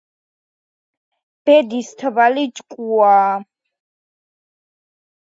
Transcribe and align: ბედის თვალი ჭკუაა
ბედის 1.49 1.89
თვალი 1.99 2.45
ჭკუაა 2.61 3.29